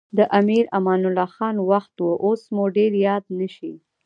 [0.17, 3.73] د امیر امان الله خان وخت و اوس مو ډېر یاد نه شي.